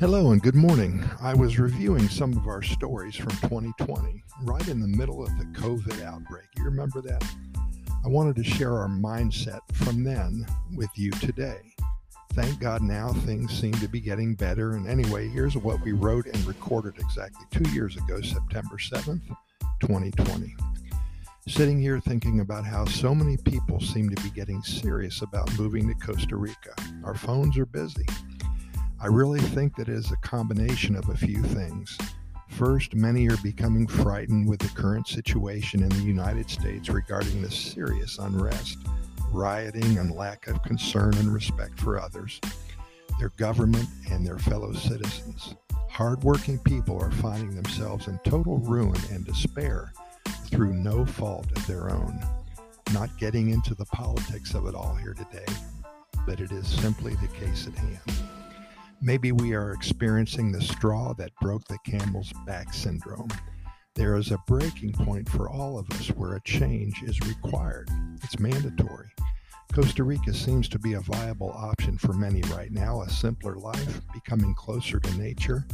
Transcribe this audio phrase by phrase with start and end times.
[0.00, 1.02] Hello and good morning.
[1.20, 5.44] I was reviewing some of our stories from 2020, right in the middle of the
[5.46, 6.46] COVID outbreak.
[6.56, 7.24] You remember that?
[8.04, 10.46] I wanted to share our mindset from then
[10.76, 11.74] with you today.
[12.34, 14.76] Thank God now things seem to be getting better.
[14.76, 19.26] And anyway, here's what we wrote and recorded exactly two years ago, September 7th,
[19.80, 20.54] 2020.
[21.48, 25.88] Sitting here thinking about how so many people seem to be getting serious about moving
[25.88, 26.72] to Costa Rica.
[27.02, 28.06] Our phones are busy.
[29.00, 31.96] I really think that it is a combination of a few things.
[32.48, 37.50] First, many are becoming frightened with the current situation in the United States regarding the
[37.50, 38.78] serious unrest,
[39.30, 42.40] rioting, and lack of concern and respect for others,
[43.20, 45.54] their government, and their fellow citizens.
[45.88, 49.92] Hardworking people are finding themselves in total ruin and despair
[50.46, 52.20] through no fault of their own.
[52.92, 55.46] Not getting into the politics of it all here today,
[56.26, 58.37] but it is simply the case at hand.
[59.00, 63.28] Maybe we are experiencing the straw that broke the camel's back syndrome.
[63.94, 67.88] There is a breaking point for all of us where a change is required.
[68.24, 69.08] It's mandatory.
[69.72, 74.00] Costa Rica seems to be a viable option for many right now, a simpler life,
[74.12, 75.64] becoming closer to nature,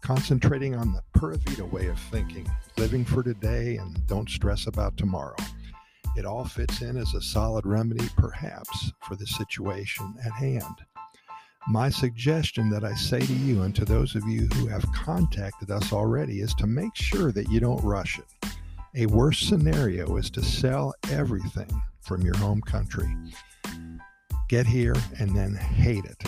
[0.00, 4.96] concentrating on the Pura Vida way of thinking, living for today and don't stress about
[4.96, 5.36] tomorrow.
[6.16, 10.76] It all fits in as a solid remedy, perhaps, for the situation at hand.
[11.68, 15.70] My suggestion that I say to you and to those of you who have contacted
[15.70, 18.50] us already is to make sure that you don't rush it.
[18.96, 23.14] A worse scenario is to sell everything from your home country.
[24.48, 26.20] Get here and then hate it.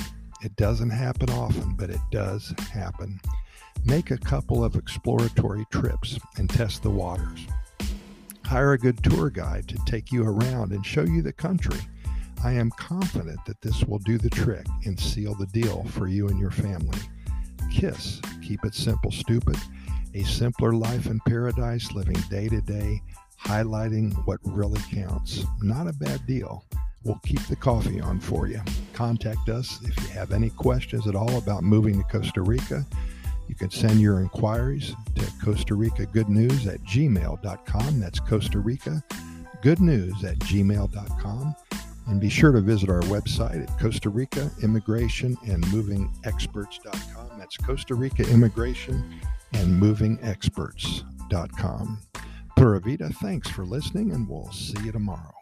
[0.43, 3.21] It doesn't happen often, but it does happen.
[3.85, 7.47] Make a couple of exploratory trips and test the waters.
[8.45, 11.81] Hire a good tour guide to take you around and show you the country.
[12.45, 16.27] I am confident that this will do the trick and seal the deal for you
[16.29, 16.99] and your family.
[17.73, 19.57] KISS, keep it simple, stupid.
[20.15, 23.01] A simpler life in paradise, living day to day,
[23.41, 25.45] highlighting what really counts.
[25.63, 26.65] Not a bad deal.
[27.05, 28.61] We'll keep the coffee on for you.
[28.93, 32.85] Contact us if you have any questions at all about moving to Costa Rica.
[33.49, 38.01] You can send your inquiries to Costa Rica Good News at gmail.com.
[38.01, 39.03] That's Costa Rica
[39.63, 41.55] Good News at gmail.com.
[42.07, 47.39] And be sure to visit our website at Costa Rica Immigration and Moving Experts.com.
[47.39, 49.21] That's Costa Rica Immigration
[49.53, 51.99] and Moving Experts.com.
[52.57, 55.42] Pura Vida, thanks for listening, and we'll see you tomorrow.